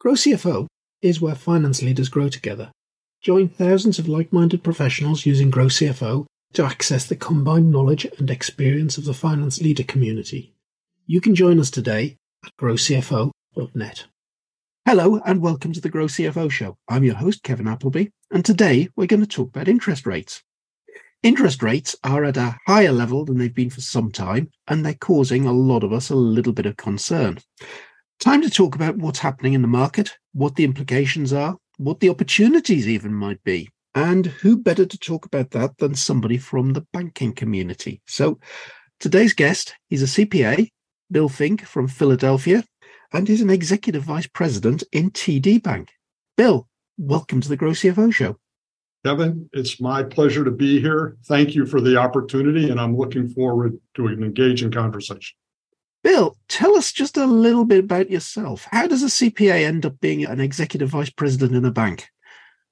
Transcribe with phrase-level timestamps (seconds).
[0.00, 0.66] Grow CFO
[1.02, 2.72] is where finance leaders grow together.
[3.20, 6.24] Join thousands of like minded professionals using Grow CFO
[6.54, 10.54] to access the combined knowledge and experience of the finance leader community.
[11.04, 14.06] You can join us today at growcfo.net.
[14.86, 16.78] Hello and welcome to the Grow CFO Show.
[16.88, 20.42] I'm your host, Kevin Appleby, and today we're going to talk about interest rates.
[21.22, 24.94] Interest rates are at a higher level than they've been for some time, and they're
[24.94, 27.36] causing a lot of us a little bit of concern.
[28.20, 32.10] Time to talk about what's happening in the market, what the implications are, what the
[32.10, 33.70] opportunities even might be.
[33.94, 38.02] And who better to talk about that than somebody from the banking community?
[38.06, 38.38] So
[38.98, 40.68] today's guest, he's a CPA,
[41.10, 42.62] Bill Fink from Philadelphia,
[43.10, 45.88] and he's an executive vice president in TD Bank.
[46.36, 48.36] Bill, welcome to the Grow CFO show.
[49.02, 51.16] Kevin, it's my pleasure to be here.
[51.24, 55.39] Thank you for the opportunity, and I'm looking forward to an engaging conversation.
[56.02, 58.66] Bill, tell us just a little bit about yourself.
[58.70, 62.08] How does a CPA end up being an executive vice president in a bank?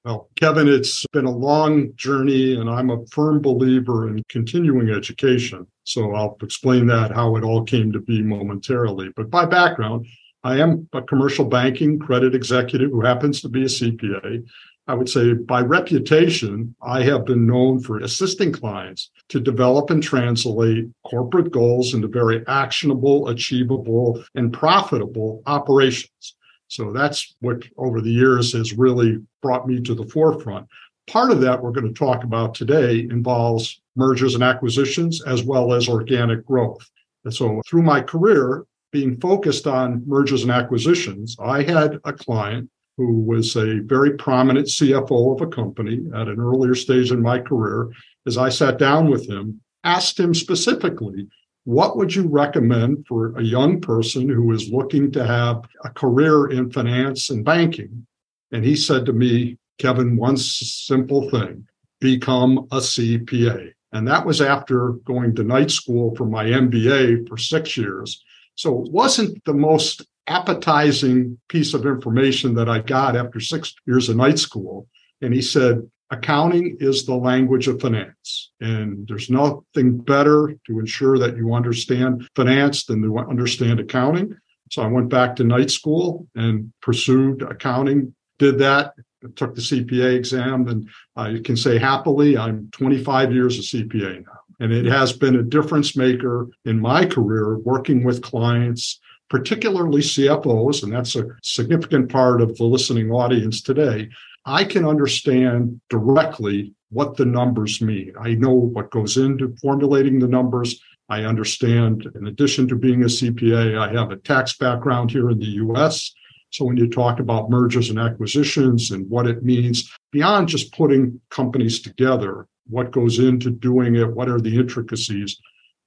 [0.03, 5.67] Well, Kevin, it's been a long journey, and I'm a firm believer in continuing education.
[5.83, 9.09] So I'll explain that, how it all came to be momentarily.
[9.15, 10.07] But by background,
[10.43, 14.47] I am a commercial banking credit executive who happens to be a CPA.
[14.89, 20.01] I would say by reputation, I have been known for assisting clients to develop and
[20.01, 26.35] translate corporate goals into very actionable, achievable, and profitable operations.
[26.69, 30.65] So that's what over the years has really brought me to the forefront.
[31.05, 35.71] Part of that we're going to talk about today involves mergers and acquisitions as well
[35.71, 36.89] as organic growth.
[37.25, 42.71] And so through my career, being focused on mergers and acquisitions, I had a client
[42.99, 47.39] who was a very prominent CFO of a company at an earlier stage in my
[47.39, 47.89] career,
[48.27, 51.25] as I sat down with him, asked him specifically,
[51.63, 56.47] what would you recommend for a young person who is looking to have a career
[56.47, 58.05] in finance and banking?
[58.51, 61.65] And he said to me, Kevin, one simple thing
[62.01, 63.71] become a CPA.
[63.93, 68.21] And that was after going to night school for my MBA for six years.
[68.55, 74.09] So it wasn't the most appetizing piece of information that I got after six years
[74.09, 74.87] of night school.
[75.21, 78.51] And he said, accounting is the language of finance.
[78.61, 84.35] And there's nothing better to ensure that you understand finance than to understand accounting.
[84.71, 88.93] So I went back to night school and pursued accounting, did that,
[89.35, 94.39] took the CPA exam, and I can say happily, I'm 25 years a CPA now.
[94.61, 100.83] And it has been a difference maker in my career working with clients particularly CFOs,
[100.83, 104.09] and that's a significant part of the listening audience today,
[104.45, 108.13] I can understand directly what the numbers mean.
[108.19, 110.81] I know what goes into formulating the numbers.
[111.09, 115.39] I understand, in addition to being a CPA, I have a tax background here in
[115.39, 116.13] the US.
[116.51, 121.21] So when you talk about mergers and acquisitions and what it means beyond just putting
[121.29, 125.39] companies together, what goes into doing it, what are the intricacies,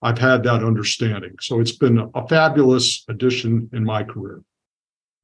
[0.02, 1.36] I've had that understanding.
[1.40, 4.42] So it's been a fabulous addition in my career.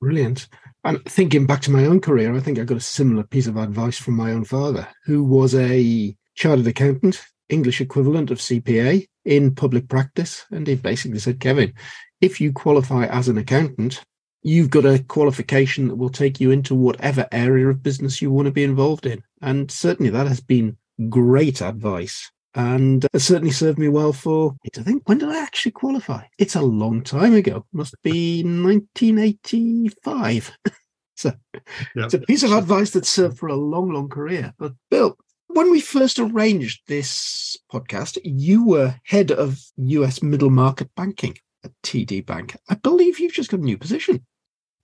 [0.01, 0.49] Brilliant.
[0.85, 3.57] And thinking back to my own career, I think I got a similar piece of
[3.57, 9.55] advice from my own father, who was a chartered accountant, English equivalent of CPA in
[9.55, 10.45] public practice.
[10.53, 11.75] And he basically said, Kevin,
[12.21, 14.05] if you qualify as an accountant,
[14.43, 18.47] you've got a qualification that will take you into whatever area of business you want
[18.47, 19.25] to be involved in.
[19.43, 20.77] And certainly that has been
[21.09, 25.73] great advice and it certainly served me well for I think when did I actually
[25.73, 26.25] qualify?
[26.39, 27.67] It's a long time ago.
[27.73, 30.53] Must be 1985.
[31.17, 31.63] so yep.
[31.97, 34.55] it's a piece of advice that served for a long, long career.
[34.59, 35.17] But Bill,
[35.49, 41.73] when we first arranged this podcast, you were head of US middle market banking at
[41.83, 42.57] TD Bank.
[42.69, 44.25] I believe you've just got a new position.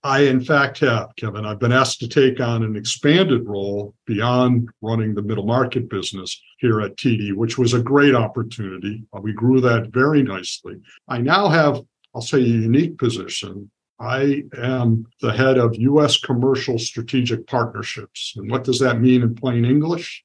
[0.05, 1.47] I, in fact, have, Kevin.
[1.47, 6.39] I've been asked to take on an expanded role beyond running the middle market business
[6.59, 9.03] here at TD, which was a great opportunity.
[9.11, 10.75] Uh, we grew that very nicely.
[11.07, 11.81] I now have,
[12.13, 13.71] I'll say, a unique position.
[13.99, 16.19] I am the head of U.S.
[16.19, 18.35] commercial strategic partnerships.
[18.35, 20.21] And what does that mean in plain English?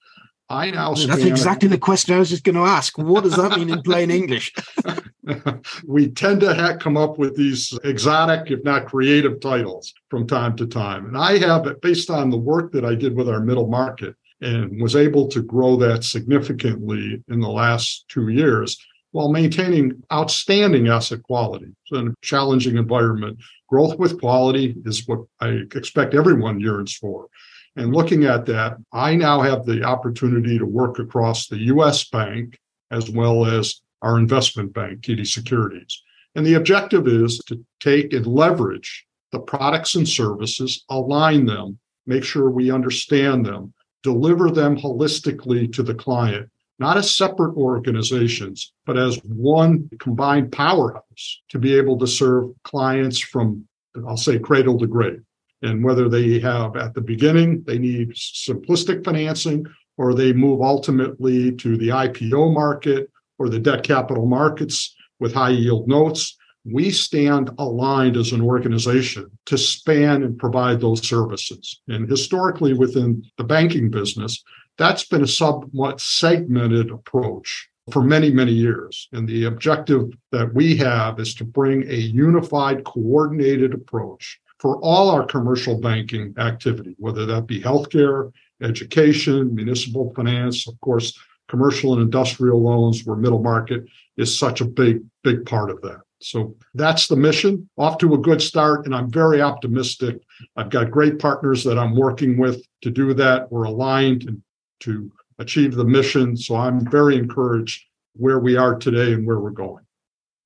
[0.50, 2.98] I now That's exactly the question I was just going to ask.
[2.98, 4.52] What does that mean in plain English?
[5.86, 10.56] we tend to have come up with these exotic, if not creative titles from time
[10.56, 11.06] to time.
[11.06, 14.80] And I have, based on the work that I did with our middle market and
[14.82, 18.76] was able to grow that significantly in the last two years
[19.12, 21.66] while maintaining outstanding asset quality.
[21.92, 23.38] In a challenging environment,
[23.68, 27.28] growth with quality is what I expect everyone yearns for.
[27.76, 32.58] And looking at that, I now have the opportunity to work across the US Bank
[32.90, 36.02] as well as our investment bank, TD Securities.
[36.34, 42.24] And the objective is to take and leverage the products and services, align them, make
[42.24, 43.72] sure we understand them,
[44.02, 51.42] deliver them holistically to the client, not as separate organizations, but as one combined powerhouse
[51.50, 53.66] to be able to serve clients from,
[54.06, 55.22] I'll say, cradle to grave.
[55.62, 59.66] And whether they have at the beginning, they need simplistic financing,
[59.98, 65.50] or they move ultimately to the IPO market or the debt capital markets with high
[65.50, 71.80] yield notes, we stand aligned as an organization to span and provide those services.
[71.88, 74.42] And historically, within the banking business,
[74.76, 79.08] that's been a somewhat segmented approach for many, many years.
[79.12, 85.08] And the objective that we have is to bring a unified, coordinated approach for all
[85.10, 88.30] our commercial banking activity, whether that be healthcare,
[88.62, 91.18] education, municipal finance, of course,
[91.48, 93.84] commercial and industrial loans, where middle market
[94.18, 96.00] is such a big, big part of that.
[96.20, 97.68] So that's the mission.
[97.78, 100.20] Off to a good start, and I'm very optimistic.
[100.56, 103.50] I've got great partners that I'm working with to do that.
[103.50, 104.42] We're aligned
[104.80, 106.36] to achieve the mission.
[106.36, 107.82] So I'm very encouraged
[108.14, 109.84] where we are today and where we're going.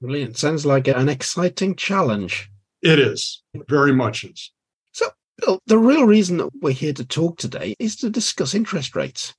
[0.01, 0.37] Brilliant.
[0.37, 2.51] Sounds like an exciting challenge.
[2.85, 3.43] It is.
[3.55, 4.53] It very much is.
[4.93, 5.07] So,
[5.39, 9.35] Bill, the real reason that we're here to talk today is to discuss interest rates.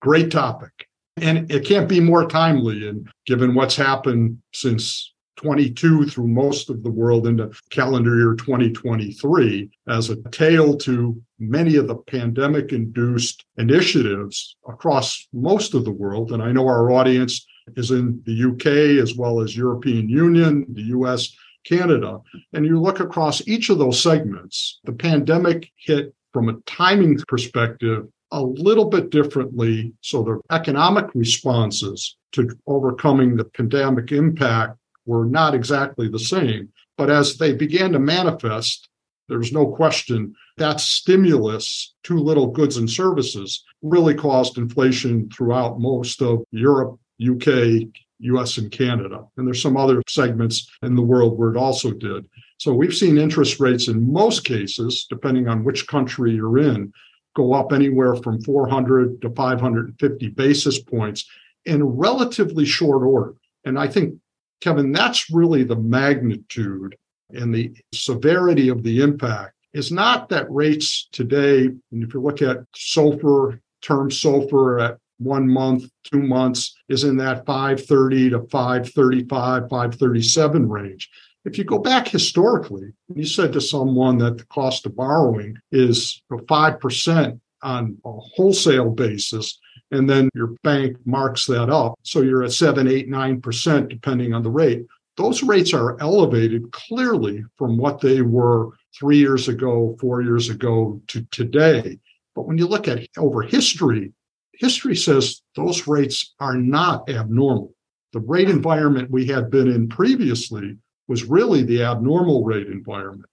[0.00, 0.86] Great topic.
[1.20, 2.88] And it can't be more timely.
[2.88, 9.68] And given what's happened since 22 through most of the world into calendar year 2023
[9.88, 16.30] as a tail to many of the pandemic induced initiatives across most of the world.
[16.30, 17.44] And I know our audience
[17.76, 21.34] is in the UK as well as European Union, the US,
[21.64, 22.20] Canada.
[22.52, 28.06] And you look across each of those segments, the pandemic hit from a timing perspective
[28.32, 29.92] a little bit differently.
[30.00, 36.68] So the economic responses to overcoming the pandemic impact were not exactly the same.
[36.96, 38.88] But as they began to manifest,
[39.28, 46.20] there's no question that stimulus, too little goods and services, really caused inflation throughout most
[46.20, 47.88] of Europe, UK,
[48.20, 49.24] US, and Canada.
[49.36, 52.28] And there's some other segments in the world where it also did.
[52.58, 56.92] So we've seen interest rates in most cases, depending on which country you're in,
[57.34, 61.26] go up anywhere from 400 to 550 basis points
[61.64, 63.34] in relatively short order.
[63.64, 64.14] And I think
[64.60, 66.96] Kevin, that's really the magnitude
[67.30, 72.42] and the severity of the impact is not that rates today, and if you look
[72.42, 79.68] at SOFR, term SOFR at one month, two months, is in that 530 to 535,
[79.68, 81.10] 537 range.
[81.44, 86.22] If you go back historically, you said to someone that the cost of borrowing is
[86.30, 89.58] 5% on a wholesale basis,
[89.90, 91.98] and then your bank marks that up.
[92.02, 94.86] So you're at seven, eight, nine percent, depending on the rate.
[95.16, 101.00] Those rates are elevated clearly from what they were three years ago, four years ago
[101.08, 101.98] to today.
[102.34, 104.12] But when you look at over history,
[104.60, 107.74] history says those rates are not abnormal.
[108.12, 110.76] The rate environment we had been in previously
[111.08, 113.30] was really the abnormal rate environment.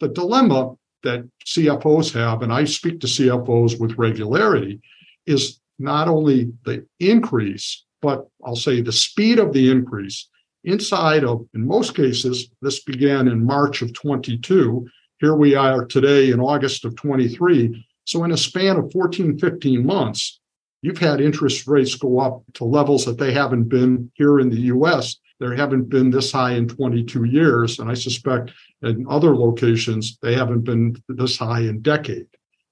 [0.00, 4.80] The dilemma that CFOs have, and I speak to CFOs with regularity,
[5.26, 10.28] is not only the increase, but I'll say the speed of the increase
[10.64, 14.86] inside of, in most cases, this began in March of 22.
[15.18, 17.86] Here we are today in August of 23.
[18.04, 20.39] So, in a span of 14, 15 months,
[20.82, 24.60] you've had interest rates go up to levels that they haven't been here in the
[24.62, 25.16] US.
[25.38, 27.78] There haven't been this high in 22 years.
[27.78, 32.26] And I suspect in other locations, they haven't been this high in decade,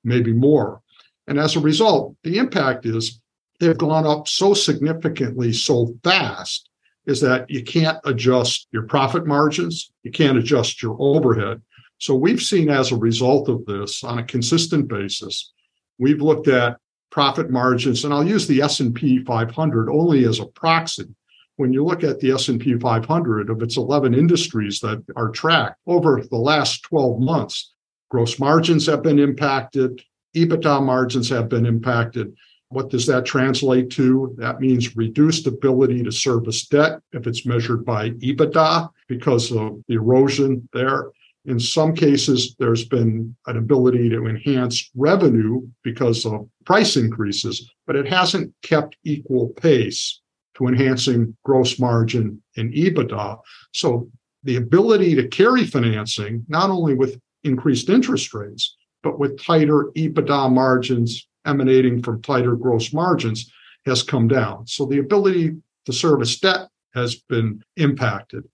[0.05, 0.81] maybe more.
[1.27, 3.21] And as a result, the impact is
[3.61, 6.71] they've gone up so significantly so fast
[7.07, 11.61] is that you can't adjust your profit margins, you can't adjust your overhead.
[11.99, 15.53] So we've seen as a result of this on a consistent basis,
[15.99, 16.79] we've looked at
[17.11, 21.07] profit margins and I'll use the S&P 500 only as a proxy.
[21.57, 26.23] When you look at the S&P 500 of its 11 industries that are tracked over
[26.23, 27.73] the last 12 months,
[28.11, 30.01] gross margins have been impacted,
[30.37, 32.37] EBITDA margins have been impacted.
[32.69, 34.35] What does that translate to?
[34.39, 39.95] That means reduced ability to service debt if it's measured by EBITDA because of the
[39.95, 41.11] erosion there.
[41.49, 47.97] In some cases, there's been an ability to enhance revenue because of price increases, but
[47.97, 50.21] it hasn't kept equal pace
[50.57, 53.39] to enhancing gross margin and EBITDA.
[53.73, 54.11] So
[54.45, 60.53] the ability to carry financing, not only with increased interest rates, but with tighter EBITDA
[60.53, 63.51] margins emanating from tighter gross margins
[63.87, 64.67] has come down.
[64.67, 68.45] So the ability to service debt has been impacted.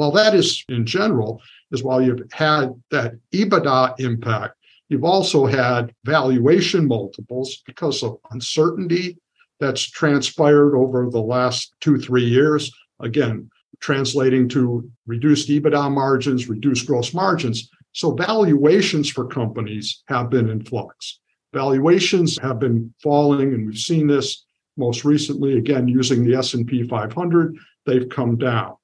[0.00, 1.42] While that is in general,
[1.72, 4.54] is while you've had that EBITDA impact,
[4.88, 9.18] you've also had valuation multiples because of uncertainty
[9.58, 12.72] that's transpired over the last two, three years.
[13.00, 17.68] Again, translating to reduced EBITDA margins, reduced gross margins.
[17.92, 21.20] So valuations for companies have been in flux.
[21.52, 24.46] Valuations have been falling, and we've seen this
[24.78, 28.76] most recently, again, using the S&P 500, they've come down.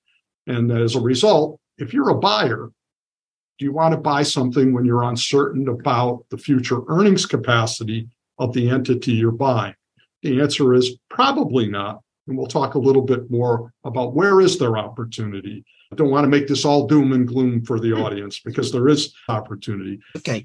[0.47, 2.71] And as a result, if you're a buyer,
[3.59, 8.53] do you want to buy something when you're uncertain about the future earnings capacity of
[8.53, 9.75] the entity you're buying?
[10.23, 12.01] The answer is probably not.
[12.29, 15.65] And we'll talk a little bit more about where is there opportunity.
[15.93, 18.89] I don't want to make this all doom and gloom for the audience because there
[18.89, 20.01] is opportunity.
[20.17, 20.45] Okay.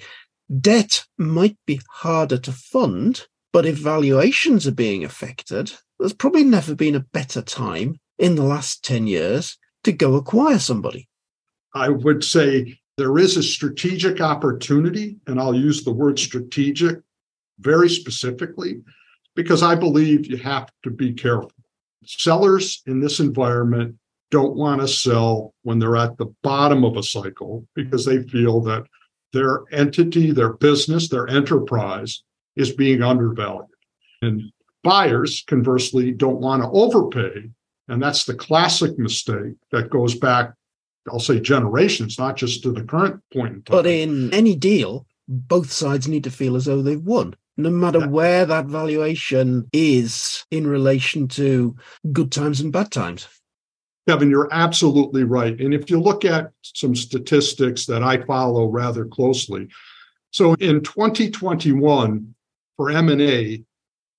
[0.60, 6.76] Debt might be harder to fund, but if valuations are being affected, there's probably never
[6.76, 11.08] been a better time in the last 10 years to go acquire somebody.
[11.74, 17.00] I would say there is a strategic opportunity, and I'll use the word strategic
[17.60, 18.82] very specifically
[19.36, 21.52] because I believe you have to be careful.
[22.04, 23.96] Sellers in this environment
[24.32, 28.62] don't want to sell when they're at the bottom of a cycle because they feel
[28.62, 28.84] that
[29.34, 32.24] their entity, their business, their enterprise
[32.56, 33.68] is being undervalued.
[34.22, 34.42] And
[34.84, 37.50] buyers, conversely, don't want to overpay.
[37.92, 40.54] And that's the classic mistake that goes back,
[41.10, 43.78] I'll say generations, not just to the current point in time.
[43.78, 48.00] But in any deal, both sides need to feel as though they've won no matter
[48.00, 48.08] yeah.
[48.08, 51.76] where that valuation is in relation to
[52.12, 53.28] good times and bad times.
[54.08, 55.60] Kevin, you're absolutely right.
[55.60, 59.68] And if you look at some statistics that I follow rather closely,
[60.32, 62.34] so in 2021
[62.78, 63.64] for M&A,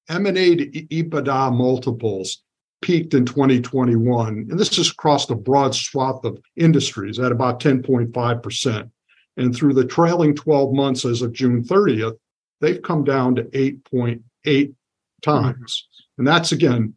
[0.08, 2.42] M&A to EBITDA multiples
[2.82, 8.90] peaked in 2021, and this is across a broad swath of industries at about 10.5%.
[9.38, 12.18] And through the trailing 12 months as of June 30th,
[12.60, 14.74] they've come down to 8.8
[15.22, 15.88] times.
[16.18, 16.94] And that's again,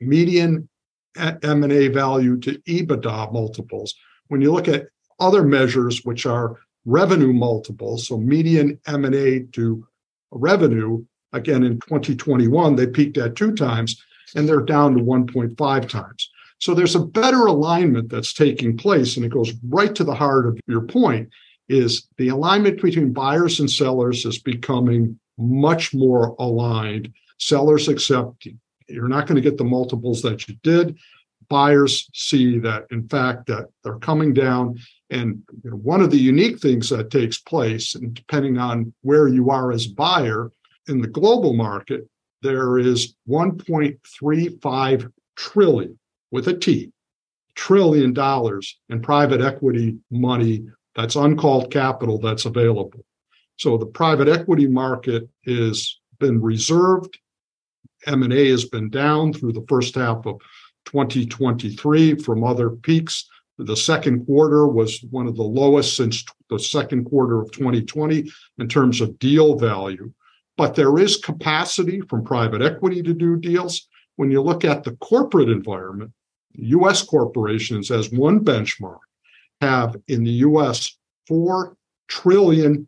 [0.00, 0.68] median
[1.16, 3.94] M&A value to EBITDA multiples.
[4.28, 4.88] When you look at
[5.20, 9.86] other measures, which are revenue multiples, so median M&A to
[10.32, 14.02] revenue, again in 2021, they peaked at two times
[14.34, 16.30] and they're down to 1.5 times.
[16.58, 20.46] So there's a better alignment that's taking place, and it goes right to the heart
[20.46, 21.28] of your point
[21.68, 27.12] is the alignment between buyers and sellers is becoming much more aligned.
[27.38, 28.46] Sellers accept
[28.88, 30.98] you're not going to get the multiples that you did.
[31.48, 34.78] Buyers see that, in fact, that they're coming down.
[35.10, 39.28] And you know, one of the unique things that takes place, and depending on where
[39.28, 40.50] you are as buyer
[40.88, 42.08] in the global market,
[42.44, 45.98] there is 1.35 trillion
[46.30, 46.92] with a T
[47.54, 53.04] trillion dollars in private equity money that's uncalled capital that's available.
[53.56, 57.18] So the private equity market has been reserved.
[58.06, 60.40] M&A has been down through the first half of
[60.84, 63.26] 2023 from other peaks.
[63.56, 68.68] The second quarter was one of the lowest since the second quarter of 2020 in
[68.68, 70.12] terms of deal value.
[70.56, 73.88] But there is capacity from private equity to do deals.
[74.16, 76.12] When you look at the corporate environment,
[76.52, 78.98] US corporations as one benchmark
[79.60, 80.96] have in the US
[81.28, 81.74] $4
[82.08, 82.86] trillion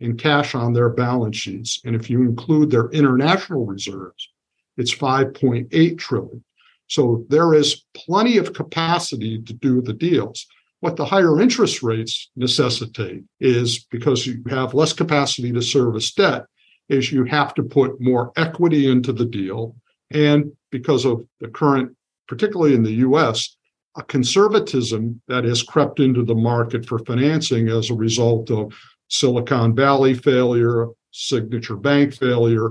[0.00, 1.80] in cash on their balance sheets.
[1.84, 4.28] And if you include their international reserves,
[4.76, 6.44] it's 5.8 trillion.
[6.86, 10.46] So there is plenty of capacity to do the deals.
[10.80, 16.44] What the higher interest rates necessitate is because you have less capacity to service debt,
[16.88, 19.74] is you have to put more equity into the deal.
[20.10, 21.96] And because of the current,
[22.28, 23.56] particularly in the US,
[23.96, 28.72] a conservatism that has crept into the market for financing as a result of
[29.08, 32.70] Silicon Valley failure, Signature Bank failure.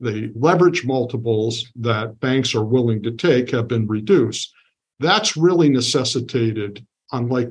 [0.00, 4.52] The leverage multiples that banks are willing to take have been reduced.
[5.00, 7.50] That's really necessitated, unlike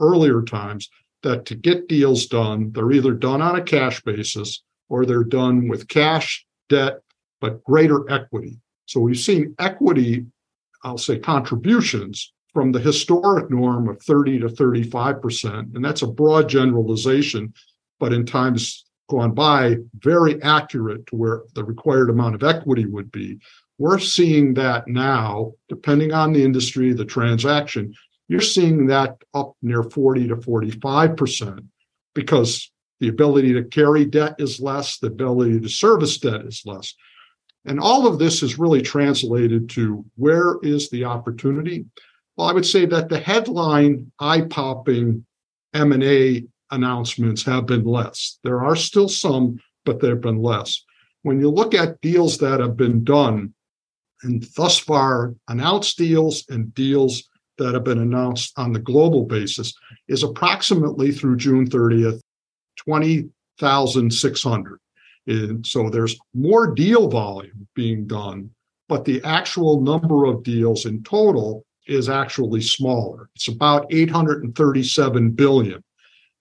[0.00, 0.88] earlier times,
[1.22, 5.68] that to get deals done, they're either done on a cash basis or they're done
[5.68, 7.00] with cash, debt,
[7.40, 8.58] but greater equity.
[8.86, 10.26] So we've seen equity,
[10.84, 15.74] I'll say contributions from the historic norm of 30 to 35%.
[15.74, 17.52] And that's a broad generalization,
[17.98, 23.10] but in times gone by, very accurate to where the required amount of equity would
[23.12, 23.38] be.
[23.78, 27.94] We're seeing that now, depending on the industry, the transaction,
[28.28, 31.66] you're seeing that up near 40 to 45%
[32.14, 36.94] because the ability to carry debt is less, the ability to service debt is less.
[37.66, 41.84] And all of this is really translated to where is the opportunity?
[42.36, 45.24] Well, I would say that the headline eye-popping
[45.74, 48.38] M&A announcements have been less.
[48.44, 50.84] There are still some, but there have been less.
[51.22, 53.52] When you look at deals that have been done,
[54.22, 59.74] and thus far announced deals and deals that have been announced on the global basis,
[60.08, 62.20] is approximately through June 30th,
[62.76, 64.78] 20,600.
[65.26, 68.50] And so there's more deal volume being done,
[68.88, 73.28] but the actual number of deals in total is actually smaller.
[73.34, 75.82] It's about 837 billion.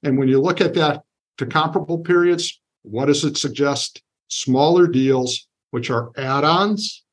[0.03, 1.01] And when you look at that
[1.37, 4.01] to comparable periods, what does it suggest?
[4.27, 7.03] Smaller deals, which are add ons,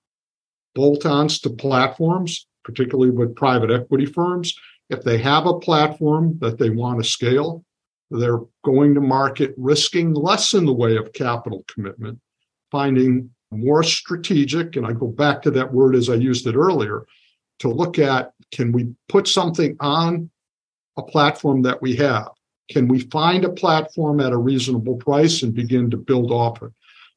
[0.75, 4.54] bolt ons to platforms, particularly with private equity firms.
[4.90, 7.64] If they have a platform that they want to scale,
[8.11, 12.21] they're going to market risking less in the way of capital commitment,
[12.71, 14.76] finding more strategic.
[14.76, 17.07] And I go back to that word as I used it earlier
[17.61, 20.31] to look at can we put something on
[20.99, 22.28] a platform that we have?
[22.71, 26.73] Can we find a platform at a reasonable price and begin to build off it?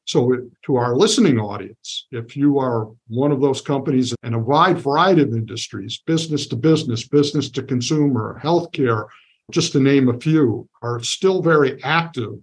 [0.06, 4.78] So, to our listening audience, if you are one of those companies in a wide
[4.78, 9.06] variety of industries, business to business, business to consumer, healthcare,
[9.50, 12.34] just to name a few, are still very active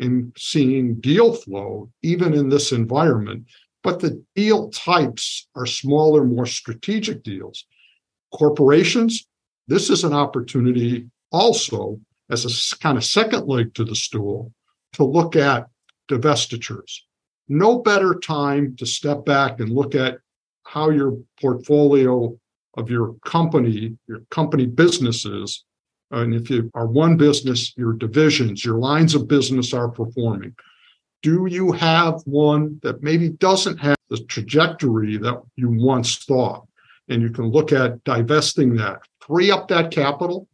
[0.00, 3.44] in seeing deal flow, even in this environment.
[3.84, 7.64] But the deal types are smaller, more strategic deals.
[8.32, 9.24] Corporations,
[9.68, 14.52] this is an opportunity also as a kind of second leg to the stool
[14.94, 15.68] to look at
[16.10, 17.00] divestitures.
[17.48, 20.18] No better time to step back and look at
[20.64, 22.36] how your portfolio
[22.76, 25.64] of your company, your company businesses,
[26.10, 30.54] and if you are one business, your divisions, your lines of business are performing.
[31.22, 36.66] Do you have one that maybe doesn't have the trajectory that you once thought?
[37.08, 40.48] And you can look at divesting that, free up that capital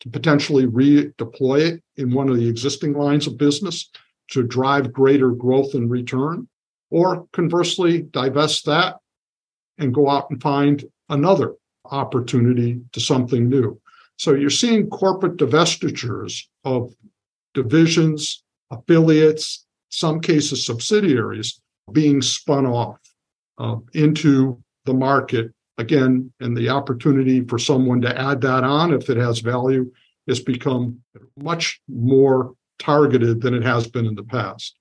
[0.00, 3.90] to potentially redeploy it in one of the existing lines of business
[4.32, 6.48] to drive greater growth and return,
[6.90, 8.96] or conversely, divest that
[9.78, 11.54] and go out and find another
[11.90, 13.80] opportunity to something new.
[14.16, 16.94] So you're seeing corporate divestitures of
[17.54, 21.60] divisions, affiliates, some cases subsidiaries
[21.92, 22.98] being spun off
[23.58, 29.10] uh, into the market again and the opportunity for someone to add that on if
[29.10, 29.90] it has value
[30.28, 30.98] has become
[31.36, 34.76] much more targeted than it has been in the past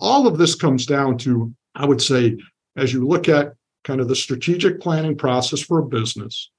[0.00, 2.36] all of this comes down to i would say
[2.76, 3.52] as you look at
[3.84, 6.50] kind of the strategic planning process for a business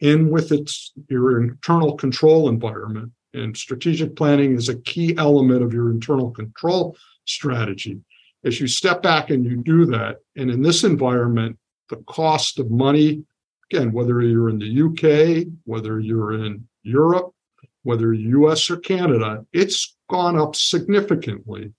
[0.00, 5.72] in with its your internal control environment and strategic planning is a key element of
[5.72, 8.00] your internal control strategy.
[8.44, 12.70] As you step back and you do that, and in this environment, the cost of
[12.70, 13.22] money,
[13.70, 17.32] again, whether you're in the UK, whether you're in Europe,
[17.82, 21.72] whether US or Canada, it's gone up significantly.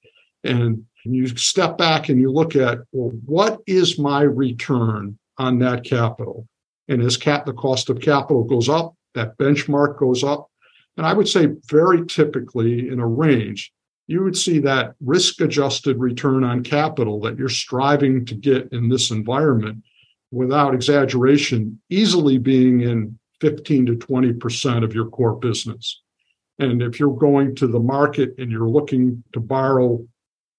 [0.44, 5.84] And you step back and you look at, well, what is my return on that
[5.84, 6.48] capital?
[6.88, 10.50] And as cap, the cost of capital goes up, that benchmark goes up.
[10.98, 13.72] And I would say very typically in a range,
[14.08, 18.90] you would see that risk adjusted return on capital that you're striving to get in
[18.90, 19.84] this environment
[20.32, 26.02] without exaggeration easily being in 15 to 20% of your core business.
[26.60, 30.06] And if you're going to the market and you're looking to borrow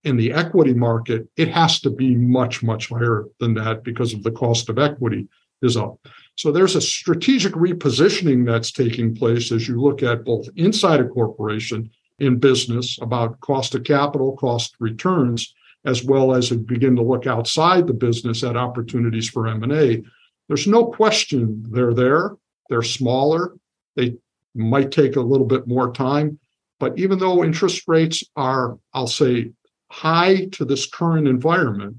[0.04, 4.24] in the equity market, it has to be much, much higher than that because of
[4.24, 5.28] the cost of equity
[5.62, 5.96] is up.
[6.36, 11.06] So there's a strategic repositioning that's taking place as you look at both inside a
[11.06, 17.26] corporation in business about cost of capital, cost returns, as well as begin to look
[17.26, 20.02] outside the business at opportunities for M&A.
[20.48, 22.36] There's no question they're there.
[22.68, 23.54] They're smaller.
[23.96, 24.16] They
[24.54, 26.38] might take a little bit more time.
[26.78, 29.52] But even though interest rates are, I'll say,
[29.90, 31.96] high to this current environment,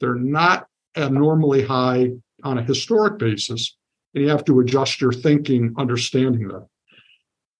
[0.00, 2.10] they're not abnormally high
[2.42, 3.76] on a historic basis.
[4.14, 6.66] And you have to adjust your thinking, understanding that.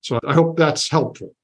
[0.00, 1.34] So I hope that's helpful.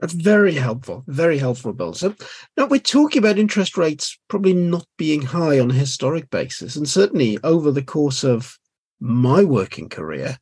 [0.00, 1.04] That's very helpful.
[1.06, 1.92] Very helpful, Bill.
[1.92, 2.14] So
[2.56, 6.74] now we're talking about interest rates probably not being high on a historic basis.
[6.74, 8.58] And certainly over the course of
[8.98, 10.38] my working career,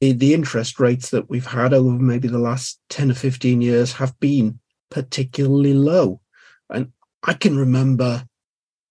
[0.00, 4.18] the interest rates that we've had over maybe the last 10 or 15 years have
[4.20, 6.20] been particularly low.
[6.70, 8.24] And I can remember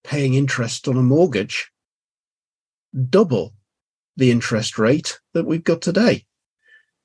[0.03, 1.71] paying interest on a mortgage
[3.09, 3.53] double
[4.15, 6.25] the interest rate that we've got today.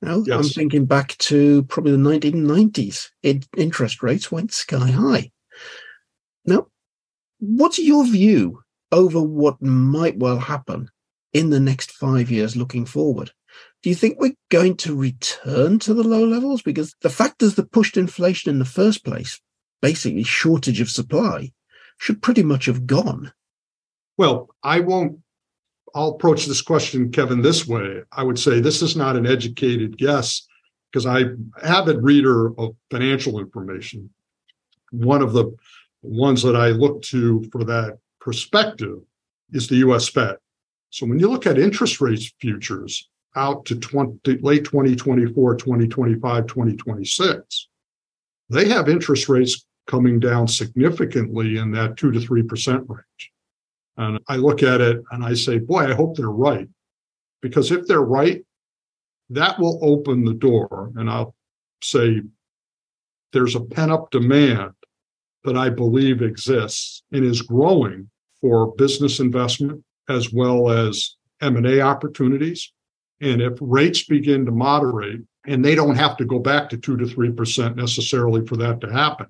[0.01, 0.37] Now, yes.
[0.37, 3.11] I'm thinking back to probably the 1990s.
[3.23, 5.31] It, interest rates went sky high.
[6.45, 6.69] Now,
[7.39, 10.91] what's your view over what might well happen
[11.33, 13.31] in the next five years looking forward?
[13.83, 16.63] Do you think we're going to return to the low levels?
[16.63, 19.41] Because the factors that pushed inflation in the first place,
[19.81, 21.53] basically shortage of supply,
[21.99, 23.33] should pretty much have gone.
[24.17, 25.19] Well, I won't.
[25.95, 28.03] I'll approach this question, Kevin, this way.
[28.13, 30.47] I would say this is not an educated guess
[30.91, 34.11] because I'm avid reader of financial information.
[34.91, 35.55] One of the
[36.03, 38.99] ones that I look to for that perspective
[39.53, 40.37] is the US Fed.
[40.91, 47.69] So when you look at interest rates futures out to 20, late 2024, 2025, 2026,
[48.51, 53.33] they have interest rates coming down significantly in that 2 to 3% range.
[53.97, 56.69] And I look at it and I say, boy, I hope they're right.
[57.41, 58.45] Because if they're right,
[59.31, 60.93] that will open the door.
[60.97, 61.35] And I'll
[61.83, 62.23] say
[63.33, 64.73] there's a pent up demand
[65.45, 68.09] that I believe exists and is growing
[68.41, 72.73] for business investment as well as M&A opportunities.
[73.23, 76.97] And if rates begin to moderate, and they don't have to go back to 2
[76.99, 79.27] to 3% necessarily for that to happen,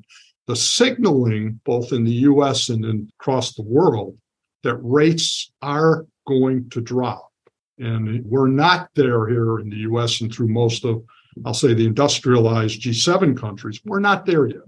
[0.47, 4.17] the signaling both in the US and in, across the world
[4.63, 7.29] that rates are going to drop.
[7.79, 11.03] And we're not there here in the US and through most of,
[11.45, 13.81] I'll say, the industrialized G7 countries.
[13.85, 14.63] We're not there yet.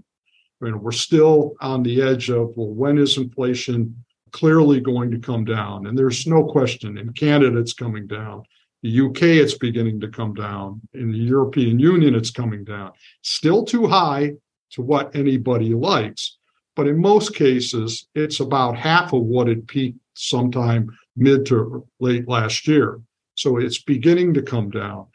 [0.61, 5.19] I mean, we're still on the edge of, well, when is inflation clearly going to
[5.19, 5.87] come down?
[5.87, 8.43] And there's no question in Canada, it's coming down.
[8.85, 10.79] The UK, it's beginning to come down.
[10.93, 12.91] In the European Union, it's coming down.
[13.23, 14.33] Still too high
[14.73, 16.37] to what anybody likes.
[16.75, 22.27] But in most cases, it's about half of what it peaked sometime mid to late
[22.27, 23.01] last year.
[23.33, 25.07] So it's beginning to come down.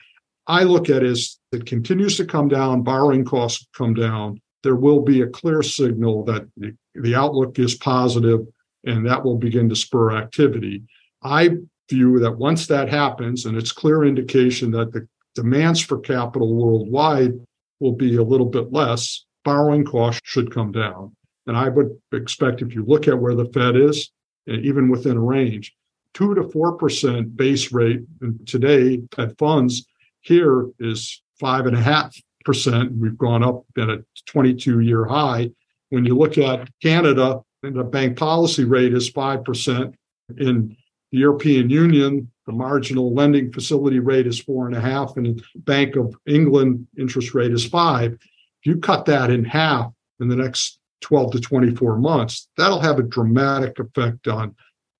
[0.48, 4.40] I look at it as it continues to come down, borrowing costs come down.
[4.64, 8.40] There will be a clear signal that the, the outlook is positive
[8.84, 10.82] and that will begin to spur activity.
[11.22, 11.50] I
[11.90, 17.34] view that once that happens, and it's clear indication that the demands for capital worldwide
[17.80, 21.14] will be a little bit less, borrowing costs should come down.
[21.46, 24.10] And I would expect if you look at where the Fed is,
[24.48, 25.74] eh, even within a range,
[26.14, 29.86] two to four percent base rate and today at funds
[30.20, 32.92] here is five and a half percent.
[32.92, 35.50] We've gone up at a 22 year high.
[35.88, 39.94] When you look at Canada, the bank policy rate is five percent.
[40.38, 40.76] In
[41.12, 45.96] the European Union, the marginal lending facility rate is four and a half, and Bank
[45.96, 48.12] of England interest rate is five.
[48.12, 52.98] If you cut that in half in the next 12 to 24 months, that'll have
[52.98, 54.54] a dramatic effect on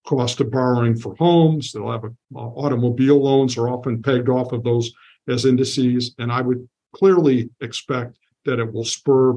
[0.07, 1.73] cost of borrowing for homes.
[1.73, 4.90] They'll have a, uh, automobile loans are often pegged off of those
[5.29, 9.35] as indices, and I would clearly expect that it will spur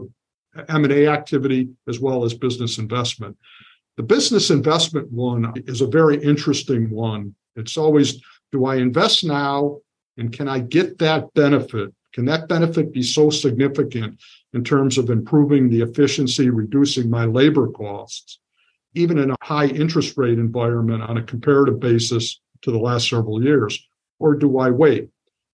[0.70, 3.38] M&A activity as well as business investment.
[3.98, 7.36] The business investment one is a very interesting one.
[7.56, 8.20] It's always
[8.52, 9.80] do I invest now
[10.18, 11.94] and can I get that benefit?
[12.14, 14.20] Can that benefit be so significant
[14.54, 18.40] in terms of improving the efficiency, reducing my labor costs,
[18.94, 23.44] even in a high interest rate environment on a comparative basis to the last several
[23.44, 23.88] years?
[24.20, 25.10] Or do I wait?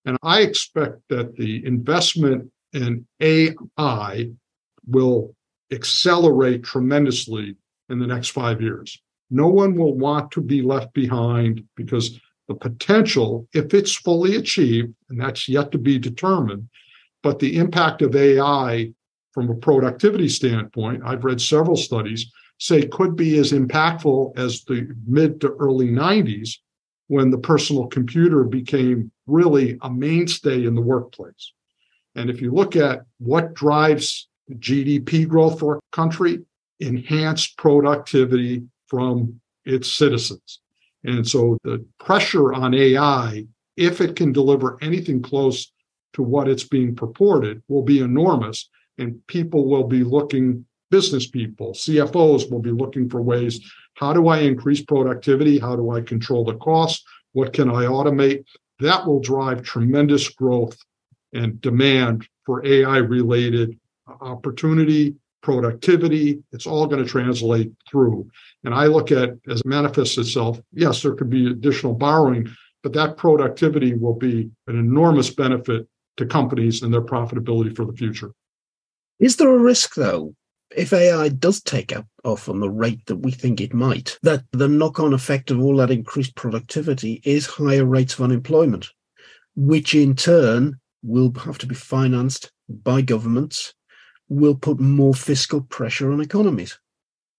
[0.06, 4.32] And I expect that the investment in AI
[4.88, 5.36] will
[5.72, 7.56] accelerate tremendously
[7.90, 9.00] in the next five years.
[9.32, 14.94] No one will want to be left behind because the potential, if it's fully achieved,
[15.10, 16.68] and that's yet to be determined,
[17.22, 18.92] but the impact of AI
[19.34, 24.94] from a productivity standpoint, I've read several studies say could be as impactful as the
[25.08, 26.58] mid to early 90s
[27.08, 31.54] when the personal computer became really a mainstay in the workplace.
[32.16, 36.40] And if you look at what drives GDP growth for a country,
[36.80, 40.60] enhanced productivity from its citizens.
[41.04, 43.46] And so the pressure on AI,
[43.78, 45.72] if it can deliver anything close
[46.14, 48.70] to what it's being purported, will be enormous.
[48.98, 53.62] And people will be looking, business people, CFOs will be looking for ways
[54.00, 55.60] how do I increase productivity?
[55.60, 57.04] How do I control the costs?
[57.34, 58.46] What can I automate?
[58.80, 60.78] That will drive tremendous growth
[61.34, 63.78] and demand for AI related
[64.22, 66.44] opportunity, productivity.
[66.52, 68.30] It's all going to translate through.
[68.64, 72.50] And I look at as it manifests itself, yes, there could be additional borrowing,
[72.84, 77.94] but that productivity will be an enormous benefit to companies and their profitability for the
[77.94, 78.32] future.
[79.20, 80.36] Is there a risk, though,
[80.76, 84.68] if AI does take off on the rate that we think it might, that the
[84.68, 88.90] knock on effect of all that increased productivity is higher rates of unemployment,
[89.56, 93.74] which in turn will have to be financed by governments
[94.30, 96.80] will put more fiscal pressure on economies?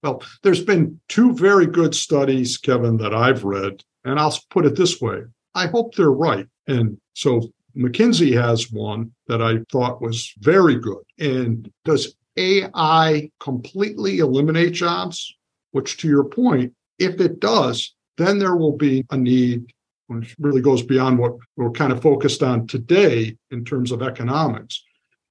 [0.03, 3.85] Well, there's been two very good studies, Kevin, that I've read.
[4.05, 5.22] And I'll put it this way
[5.55, 6.46] I hope they're right.
[6.66, 11.03] And so McKinsey has one that I thought was very good.
[11.18, 15.35] And does AI completely eliminate jobs?
[15.72, 19.72] Which, to your point, if it does, then there will be a need,
[20.09, 24.83] which really goes beyond what we're kind of focused on today in terms of economics.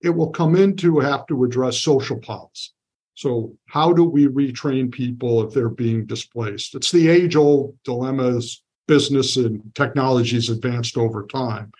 [0.01, 2.71] It will come into have to address social policy.
[3.15, 6.73] So, how do we retrain people if they're being displaced?
[6.75, 11.71] It's the age old dilemmas business and technology has advanced over time.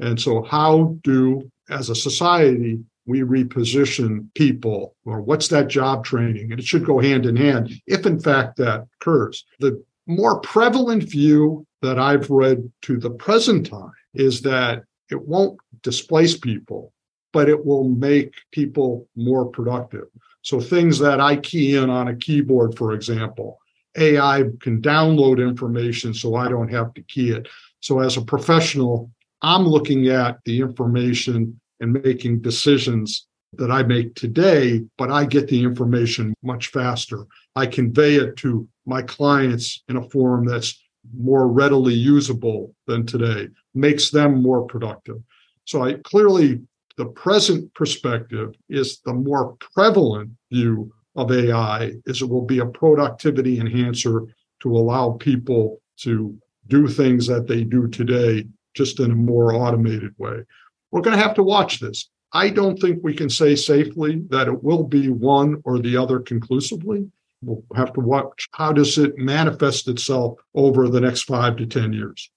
[0.00, 6.50] And so, how do, as a society, we reposition people or what's that job training?
[6.50, 9.44] And it should go hand in hand if, in fact, that occurs.
[9.60, 15.58] The more prevalent view that I've read to the present time is that it won't
[15.82, 16.93] displace people,
[17.34, 20.06] but it will make people more productive.
[20.42, 23.58] So things that I key in on a keyboard, for example,
[23.96, 27.48] AI can download information so I don't have to key it.
[27.80, 29.10] So as a professional,
[29.42, 35.48] I'm looking at the information and making decisions that I make today, but I get
[35.48, 37.24] the information much faster.
[37.56, 40.80] I convey it to my clients in a form that's
[41.16, 45.20] more readily usable than today, makes them more productive.
[45.64, 46.62] So I clearly
[46.96, 52.66] the present perspective is the more prevalent view of AI is it will be a
[52.66, 54.24] productivity enhancer
[54.60, 60.12] to allow people to do things that they do today just in a more automated
[60.18, 60.42] way.
[60.90, 62.08] We're going to have to watch this.
[62.32, 66.18] I don't think we can say safely that it will be one or the other
[66.18, 67.08] conclusively.
[67.42, 71.92] We'll have to watch how does it manifest itself over the next five to 10
[71.92, 72.30] years.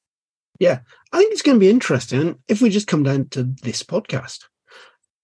[0.60, 0.80] Yeah,
[1.12, 2.40] I think it's going to be interesting.
[2.48, 4.46] If we just come down to this podcast,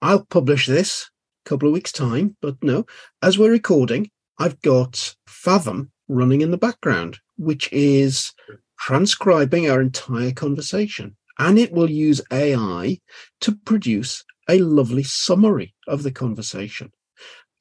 [0.02, 1.10] I'll publish this
[1.46, 2.86] a couple of weeks' time, but no,
[3.22, 8.34] as we're recording, I've got Fathom running in the background, which is
[8.80, 11.15] transcribing our entire conversation.
[11.39, 13.00] And it will use AI
[13.41, 16.91] to produce a lovely summary of the conversation.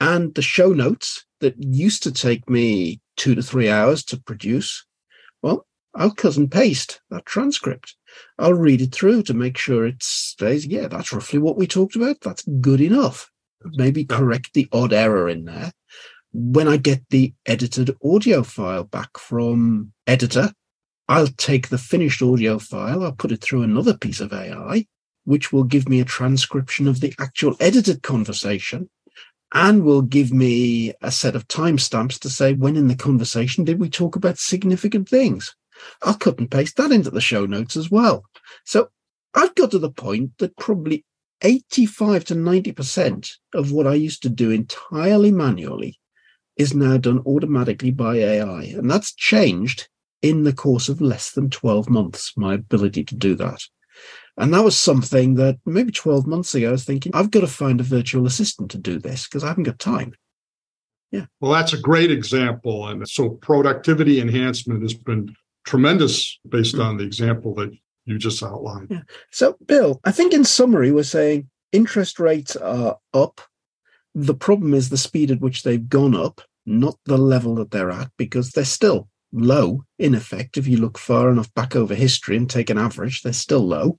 [0.01, 4.85] And the show notes that used to take me two to three hours to produce,
[5.95, 7.95] I'll cut and paste that transcript.
[8.39, 11.97] I'll read it through to make sure it stays, yeah, that's roughly what we talked
[11.97, 12.21] about.
[12.21, 13.31] That's good enough.
[13.65, 15.73] Maybe correct the odd error in there.
[16.33, 20.53] When I get the edited audio file back from editor,
[21.09, 24.87] I'll take the finished audio file, I'll put it through another piece of AI,
[25.25, 28.89] which will give me a transcription of the actual edited conversation
[29.53, 33.79] and will give me a set of timestamps to say when in the conversation did
[33.79, 35.55] we talk about significant things.
[36.03, 38.25] I'll cut and paste that into the show notes as well.
[38.65, 38.89] So
[39.35, 41.05] I've got to the point that probably
[41.43, 45.99] 85 to 90% of what I used to do entirely manually
[46.57, 48.63] is now done automatically by AI.
[48.65, 49.89] And that's changed
[50.21, 53.61] in the course of less than 12 months, my ability to do that.
[54.37, 57.47] And that was something that maybe 12 months ago, I was thinking, I've got to
[57.47, 60.15] find a virtual assistant to do this because I haven't got time.
[61.11, 61.27] Yeah.
[61.41, 62.89] Well, that's a great example.
[62.89, 66.83] And so productivity enhancement has been tremendous based mm-hmm.
[66.83, 67.71] on the example that
[68.05, 68.89] you just outlined.
[68.91, 69.03] Yeah.
[69.31, 73.41] So, Bill, I think in summary, we're saying interest rates are up.
[74.15, 77.91] The problem is the speed at which they've gone up, not the level that they're
[77.91, 80.59] at, because they're still low in effect.
[80.59, 83.99] If you look far enough back over history and take an average, they're still low.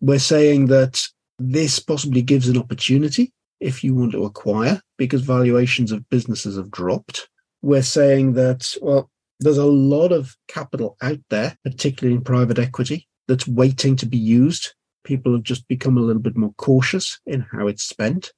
[0.00, 1.02] We're saying that
[1.38, 6.70] this possibly gives an opportunity if you want to acquire because valuations of businesses have
[6.70, 7.28] dropped.
[7.62, 13.08] We're saying that, well, there's a lot of capital out there, particularly in private equity,
[13.28, 14.74] that's waiting to be used.
[15.04, 18.32] People have just become a little bit more cautious in how it's spent.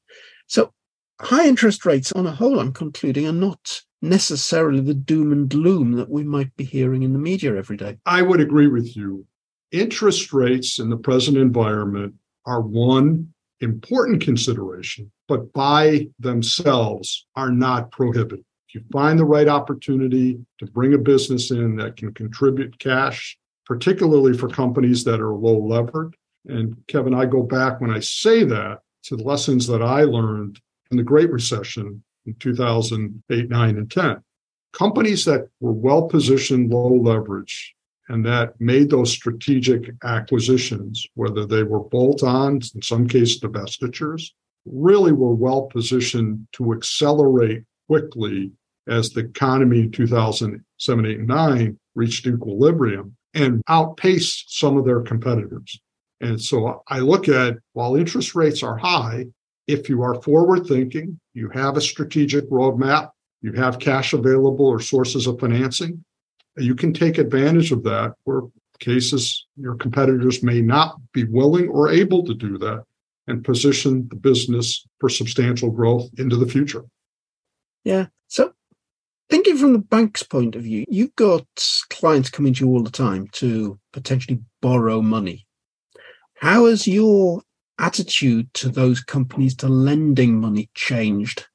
[0.47, 0.73] So
[1.21, 5.93] high interest rates on a whole, I'm concluding, are not necessarily the doom and gloom
[5.93, 7.99] that we might be hearing in the media every day.
[8.07, 9.27] I would agree with you.
[9.73, 12.15] Interest rates in the present environment
[12.47, 18.45] are one important consideration, but by themselves are not prohibited.
[18.77, 24.37] You find the right opportunity to bring a business in that can contribute cash, particularly
[24.37, 26.15] for companies that are low levered,
[26.47, 30.61] and Kevin, I go back when I say that to the lessons that I learned
[30.91, 34.23] in the Great Recession in 2008, 9, and 10.
[34.75, 37.75] Companies that were well positioned, low leverage,
[38.11, 44.33] and that made those strategic acquisitions, whether they were bolt ons, in some cases divestitures,
[44.67, 48.53] really were well positioned to accelerate quickly
[48.87, 55.01] as the economy in 2007, 8, and 9 reached equilibrium and outpaced some of their
[55.01, 55.81] competitors.
[56.21, 59.27] And so I look at while interest rates are high,
[59.67, 63.11] if you are forward thinking, you have a strategic roadmap,
[63.43, 66.05] you have cash available or sources of financing,
[66.57, 68.43] you can take advantage of that where
[68.79, 72.85] cases, your competitors may not be willing or able to do that
[73.27, 76.85] and position the business for substantial growth into the future.
[77.85, 78.07] Yeah.
[78.29, 78.53] So,
[79.29, 81.45] thinking from the bank's point of view, you've got
[81.91, 85.47] clients coming to you all the time to potentially borrow money.
[86.35, 87.43] How has your
[87.79, 91.47] attitude to those companies to lending money changed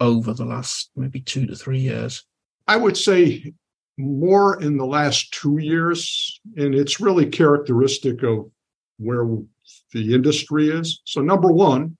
[0.00, 2.24] over the last maybe two to three years?
[2.66, 3.52] I would say
[3.96, 8.50] more in the last two years, and it's really characteristic of
[8.98, 9.26] where
[9.92, 11.00] the industry is.
[11.04, 11.96] So, number one,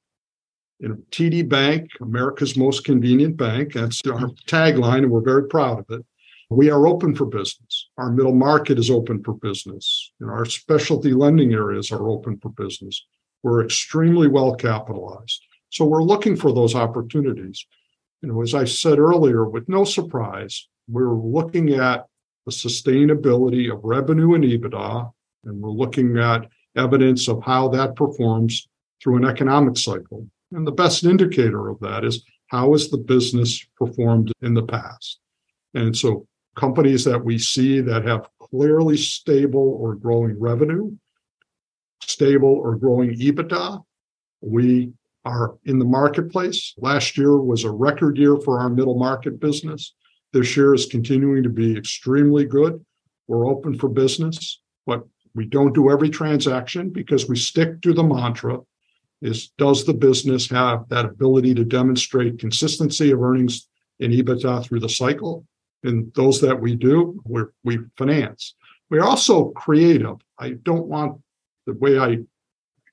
[0.78, 5.80] you know, TD Bank, America's most convenient bank, that's our tagline, and we're very proud
[5.80, 6.04] of it.
[6.50, 7.88] We are open for business.
[7.98, 10.12] Our middle market is open for business.
[10.18, 13.04] You know, our specialty lending areas are open for business.
[13.42, 15.42] We're extremely well capitalized.
[15.70, 17.66] So we're looking for those opportunities.
[18.22, 22.06] You know, as I said earlier, with no surprise, we're looking at
[22.46, 25.12] the sustainability of revenue and EBITDA,
[25.44, 28.68] and we're looking at evidence of how that performs
[29.02, 30.26] through an economic cycle.
[30.52, 35.20] And the best indicator of that is how has the business performed in the past?
[35.74, 40.90] And so companies that we see that have clearly stable or growing revenue,
[42.02, 43.82] stable or growing EBITDA,
[44.40, 44.92] we
[45.24, 46.74] are in the marketplace.
[46.78, 49.94] Last year was a record year for our middle market business.
[50.32, 52.84] This year is continuing to be extremely good.
[53.26, 55.02] We're open for business, but
[55.34, 58.58] we don't do every transaction because we stick to the mantra
[59.20, 63.68] is does the business have that ability to demonstrate consistency of earnings
[64.00, 65.44] in EBITDA through the cycle?
[65.84, 68.54] And those that we do, we we finance.
[68.90, 70.16] We're also creative.
[70.38, 71.20] I don't want
[71.66, 72.18] the way I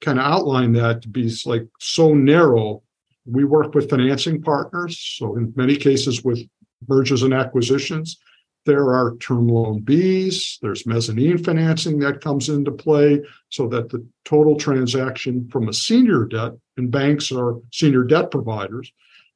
[0.02, 2.84] kind of outline that to be like so narrow.
[3.26, 5.00] We work with financing partners.
[5.18, 6.48] So in many cases with
[6.88, 8.20] mergers and acquisitions,
[8.66, 14.06] there are term loan Bs, there's mezzanine financing that comes into play so that the
[14.26, 18.92] total transaction from a senior debt, and banks are senior debt providers.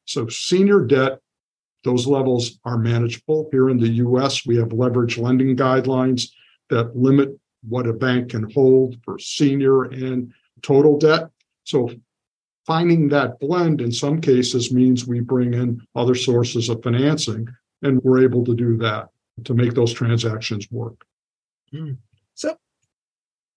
[0.06, 1.20] So senior debt,
[1.84, 3.48] those levels are manageable.
[3.52, 6.30] Here in the US, we have leverage lending guidelines
[6.70, 7.30] that limit
[7.68, 11.30] what a bank can hold for senior and total debt.
[11.66, 11.92] So
[12.66, 17.48] finding that blend in some cases means we bring in other sources of financing
[17.84, 19.10] and we're able to do that
[19.46, 21.06] to make those transactions work.
[21.74, 21.98] Mm.
[22.36, 22.58] So,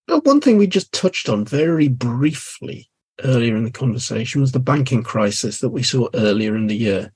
[0.07, 2.91] one thing we just touched on very briefly
[3.25, 7.13] earlier in the conversation was the banking crisis that we saw earlier in the year.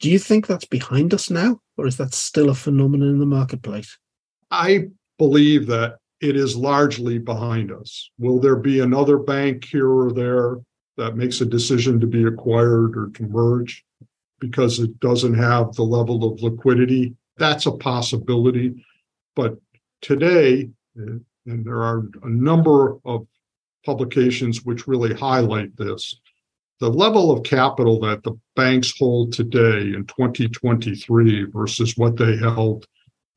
[0.00, 3.26] Do you think that's behind us now, or is that still a phenomenon in the
[3.26, 3.98] marketplace?
[4.50, 8.10] I believe that it is largely behind us.
[8.18, 10.58] Will there be another bank here or there
[10.96, 13.84] that makes a decision to be acquired or to merge
[14.38, 18.84] because it doesn't have the level of liquidity that's a possibility.
[19.34, 19.56] But
[20.02, 23.26] today, uh, and there are a number of
[23.84, 26.14] publications which really highlight this,
[26.80, 32.86] the level of capital that the banks hold today in 2023 versus what they held,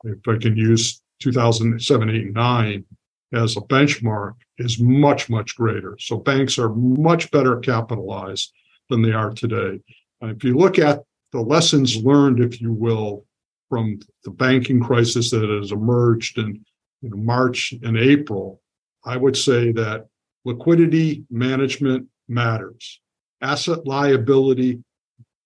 [0.03, 2.85] if I can use 2007, 8, 9
[3.33, 5.97] as a benchmark, is much, much greater.
[5.99, 8.51] So banks are much better capitalized
[8.89, 9.79] than they are today.
[10.21, 13.25] And if you look at the lessons learned, if you will,
[13.69, 16.63] from the banking crisis that has emerged in
[17.09, 18.61] know, March and April,
[19.05, 20.07] I would say that
[20.45, 23.01] liquidity management matters.
[23.41, 24.81] Asset liability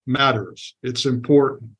[0.05, 0.75] matters.
[0.83, 1.71] It's important.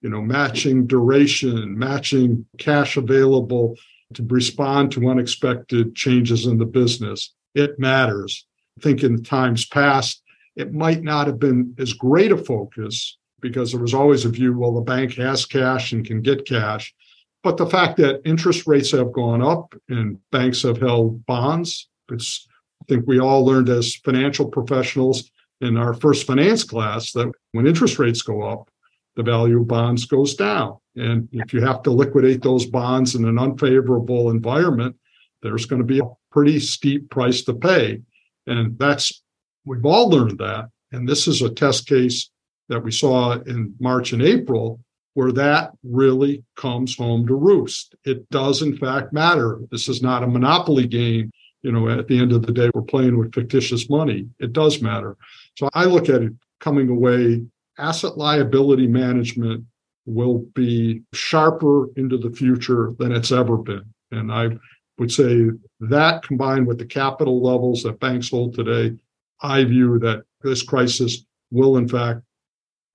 [0.00, 3.76] You know, matching duration, matching cash available
[4.14, 7.34] to respond to unexpected changes in the business.
[7.54, 8.46] It matters.
[8.78, 10.22] I think in times past,
[10.54, 14.56] it might not have been as great a focus because there was always a view,
[14.56, 16.94] well, the bank has cash and can get cash.
[17.42, 22.46] But the fact that interest rates have gone up and banks have held bonds, it's,
[22.82, 25.30] I think we all learned as financial professionals
[25.60, 28.68] in our first finance class that when interest rates go up,
[29.14, 30.76] the value of bonds goes down.
[30.96, 34.96] And if you have to liquidate those bonds in an unfavorable environment,
[35.42, 38.02] there's going to be a pretty steep price to pay.
[38.46, 39.22] And that's,
[39.64, 40.68] we've all learned that.
[40.92, 42.30] And this is a test case
[42.68, 44.80] that we saw in March and April,
[45.14, 47.94] where that really comes home to roost.
[48.04, 49.60] It does, in fact, matter.
[49.70, 51.30] This is not a monopoly game.
[51.62, 54.28] You know, at the end of the day, we're playing with fictitious money.
[54.38, 55.16] It does matter.
[55.56, 57.44] So I look at it coming away,
[57.78, 59.64] asset liability management
[60.04, 63.84] will be sharper into the future than it's ever been.
[64.12, 64.50] And I
[64.98, 65.46] would say
[65.80, 68.96] that combined with the capital levels that banks hold today,
[69.40, 72.20] I view that this crisis will, in fact,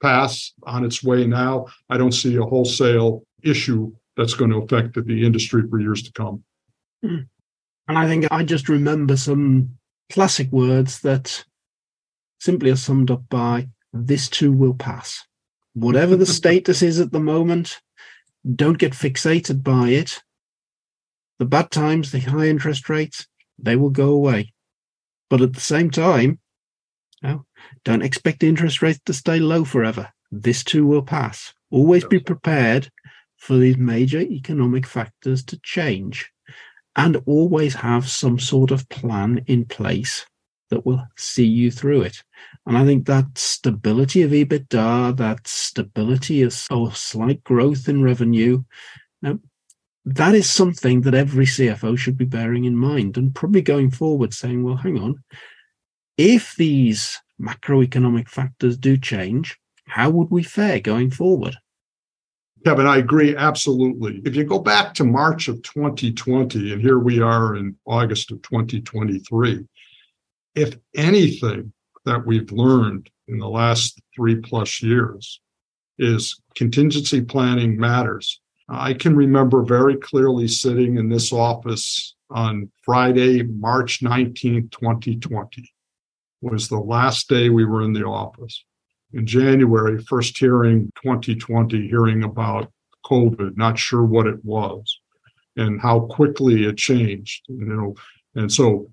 [0.02, 1.68] pass on its way now.
[1.90, 6.12] I don't see a wholesale issue that's going to affect the industry for years to
[6.14, 6.44] come.
[7.88, 9.78] And I think I just remember some
[10.10, 11.44] classic words that
[12.40, 15.26] simply are summed up by this too will pass.
[15.74, 17.82] Whatever the status is at the moment,
[18.56, 20.22] don't get fixated by it.
[21.40, 23.28] The bad times, the high interest rates,
[23.58, 24.54] they will go away.
[25.30, 26.40] But at the same time,
[27.22, 27.46] no,
[27.84, 30.10] don't expect the interest rates to stay low forever.
[30.32, 31.54] This too will pass.
[31.70, 32.90] Always be prepared
[33.38, 36.32] for these major economic factors to change
[36.96, 40.26] and always have some sort of plan in place
[40.70, 42.24] that will see you through it.
[42.66, 48.64] And I think that stability of EBITDA, that stability of or slight growth in revenue,
[49.22, 49.40] now,
[50.06, 54.34] that is something that every CFO should be bearing in mind and probably going forward
[54.34, 55.24] saying, well, hang on,
[56.22, 59.58] if these macroeconomic factors do change,
[59.88, 61.58] how would we fare going forward?
[62.64, 64.22] Kevin, I agree absolutely.
[64.24, 68.40] If you go back to March of 2020, and here we are in August of
[68.44, 69.66] 2023,
[70.54, 71.74] if anything
[72.06, 75.42] that we've learned in the last three plus years
[75.98, 78.40] is contingency planning matters.
[78.70, 85.68] I can remember very clearly sitting in this office on Friday, March 19th, 2020
[86.42, 88.64] was the last day we were in the office
[89.14, 92.72] in January, first hearing 2020, hearing about
[93.06, 95.00] COVID, not sure what it was
[95.58, 97.44] and how quickly it changed.
[97.48, 97.96] You know,
[98.36, 98.92] and so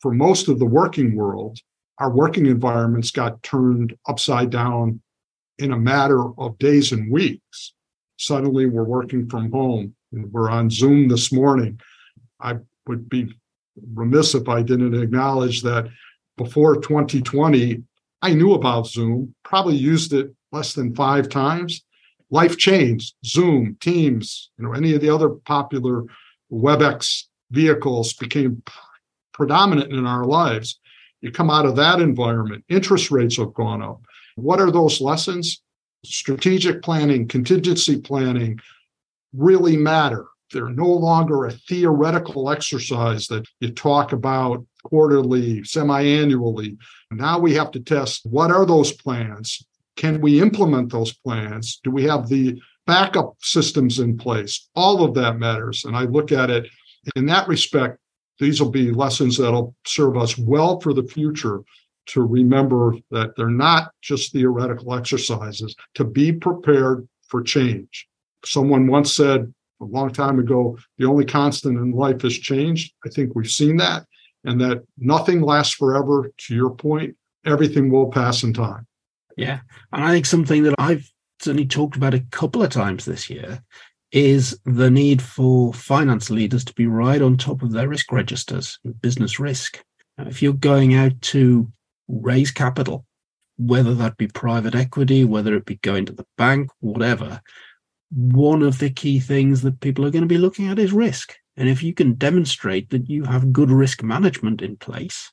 [0.00, 1.58] for most of the working world,
[1.98, 5.00] our working environments got turned upside down
[5.58, 7.74] in a matter of days and weeks.
[8.16, 11.80] Suddenly we're working from home and we're on Zoom this morning.
[12.40, 12.56] I
[12.86, 13.34] would be
[13.94, 15.88] remiss if I didn't acknowledge that
[16.38, 17.82] before 2020,
[18.22, 21.84] I knew about Zoom, probably used it less than five times.
[22.30, 23.14] Life changed.
[23.24, 26.04] Zoom, Teams, you know, any of the other popular
[26.50, 28.62] WebEx vehicles became
[29.32, 30.80] predominant in our lives.
[31.20, 34.00] You come out of that environment, interest rates have gone up.
[34.36, 35.60] What are those lessons?
[36.04, 38.60] Strategic planning, contingency planning
[39.32, 40.26] really matter.
[40.52, 46.76] They're no longer a theoretical exercise that you talk about quarterly, semi annually.
[47.10, 49.62] Now we have to test what are those plans?
[49.96, 51.80] Can we implement those plans?
[51.82, 54.68] Do we have the backup systems in place?
[54.74, 55.84] All of that matters.
[55.84, 56.68] And I look at it
[57.16, 57.98] in that respect,
[58.38, 61.62] these will be lessons that'll serve us well for the future
[62.06, 68.08] to remember that they're not just theoretical exercises, to be prepared for change.
[68.44, 72.94] Someone once said a long time ago, the only constant in life is change.
[73.04, 74.06] I think we've seen that
[74.44, 76.30] and that nothing lasts forever.
[76.36, 78.86] To your point, everything will pass in time.
[79.36, 79.60] Yeah.
[79.92, 81.10] And I think something that I've
[81.40, 83.62] certainly talked about a couple of times this year
[84.10, 88.78] is the need for finance leaders to be right on top of their risk registers,
[89.00, 89.82] business risk.
[90.18, 91.70] If you're going out to
[92.08, 93.04] raise capital,
[93.58, 97.40] whether that be private equity, whether it be going to the bank, whatever,
[98.10, 101.36] one of the key things that people are going to be looking at is risk.
[101.56, 105.32] And if you can demonstrate that you have good risk management in place,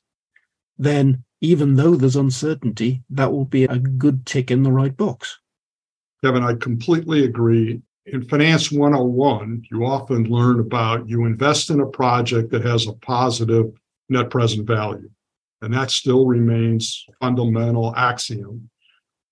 [0.76, 5.38] then even though there's uncertainty, that will be a good tick in the right box.
[6.24, 7.80] Kevin, I completely agree.
[8.06, 12.92] In Finance 101, you often learn about you invest in a project that has a
[12.92, 13.72] positive
[14.08, 15.10] net present value.
[15.62, 18.68] And that still remains fundamental axiom.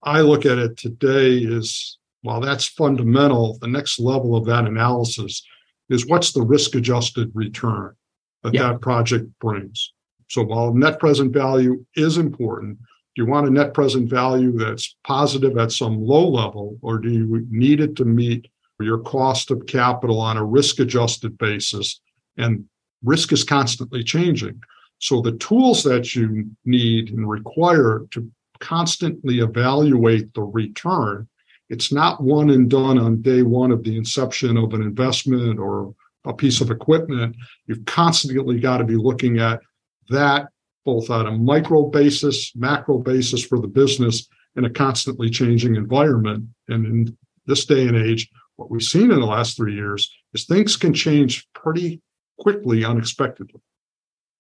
[0.03, 5.43] I look at it today as while that's fundamental, the next level of that analysis
[5.91, 7.95] is what's the risk adjusted return
[8.43, 8.73] that yeah.
[8.73, 9.93] that project brings.
[10.31, 12.79] So while net present value is important,
[13.15, 17.11] do you want a net present value that's positive at some low level, or do
[17.11, 18.49] you need it to meet
[18.81, 22.01] your cost of capital on a risk adjusted basis?
[22.39, 22.65] And
[23.03, 24.63] risk is constantly changing.
[24.99, 31.29] So the tools that you need and require to constantly evaluate the return
[31.75, 35.93] it's not one and done on day one of the inception of an investment or
[36.25, 37.35] a piece of equipment.
[37.67, 39.61] You've constantly got to be looking at
[40.09, 40.47] that
[40.85, 46.45] both on a micro basis, macro basis for the business in a constantly changing environment.
[46.69, 50.45] And in this day and age, what we've seen in the last three years is
[50.45, 52.01] things can change pretty
[52.39, 53.61] quickly, unexpectedly.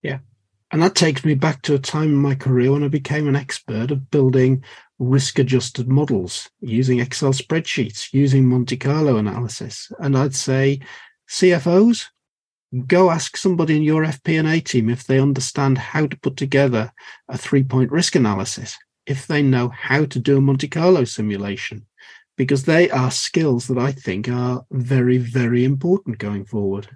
[0.02, 0.18] Yeah.
[0.70, 3.36] And that takes me back to a time in my career when I became an
[3.36, 4.62] expert of building
[4.98, 9.90] risk adjusted models using Excel spreadsheets, using Monte Carlo analysis.
[9.98, 10.80] And I'd say,
[11.28, 12.06] CFOs,
[12.86, 16.92] go ask somebody in your FP&A team if they understand how to put together
[17.28, 18.76] a three point risk analysis,
[19.06, 21.86] if they know how to do a Monte Carlo simulation,
[22.36, 26.88] because they are skills that I think are very, very important going forward.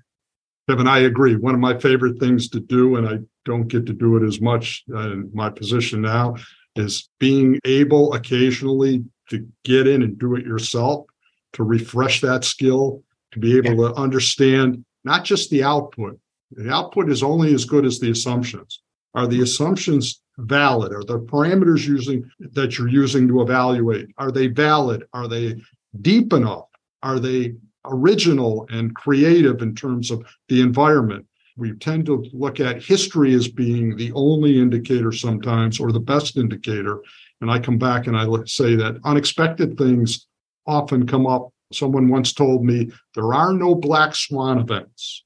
[0.69, 1.35] Kevin, I agree.
[1.35, 4.41] One of my favorite things to do, and I don't get to do it as
[4.41, 6.35] much uh, in my position now,
[6.79, 11.07] is being able occasionally to get in and do it yourself,
[11.55, 13.03] to refresh that skill,
[13.33, 13.89] to be able yeah.
[13.89, 16.19] to understand not just the output.
[16.53, 18.81] The output is only as good as the assumptions.
[19.15, 20.93] Are the assumptions valid?
[20.93, 25.05] Are the parameters using that you're using to evaluate are they valid?
[25.13, 25.57] Are they
[26.01, 26.67] deep enough?
[27.03, 27.55] Are they
[27.85, 31.27] original and creative in terms of the environment?
[31.59, 36.37] We tend to look at history as being the only indicator sometimes or the best
[36.37, 37.03] indicator.
[37.41, 40.29] And I come back and I say that unexpected things
[40.67, 41.49] often come up.
[41.73, 45.25] Someone once told me there are no black swan events.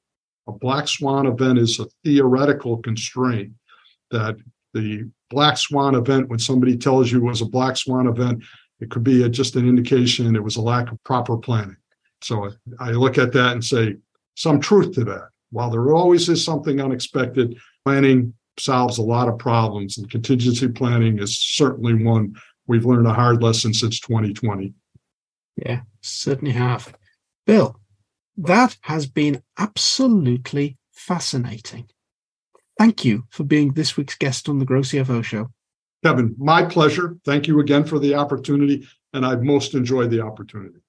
[0.49, 3.53] A black swan event is a theoretical constraint
[4.11, 4.37] that
[4.73, 8.43] the black swan event, when somebody tells you it was a black swan event,
[8.81, 11.77] it could be a, just an indication it was a lack of proper planning.
[12.23, 13.97] So I look at that and say,
[14.35, 15.29] some truth to that.
[15.53, 21.19] While there always is something unexpected, planning solves a lot of problems, and contingency planning
[21.19, 22.35] is certainly one
[22.67, 24.73] we've learned a hard lesson since 2020.
[25.57, 26.95] Yeah, certainly have.
[27.47, 27.79] Bill,
[28.39, 31.89] that has been absolutely fascinating.
[32.79, 35.51] Thank you for being this week's guest on the Grow CFO Show.
[36.03, 37.17] Kevin, my pleasure.
[37.27, 40.81] Thank you again for the opportunity, and I've most enjoyed the opportunity.